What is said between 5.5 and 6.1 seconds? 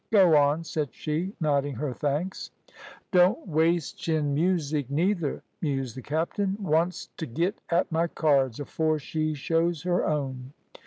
mused the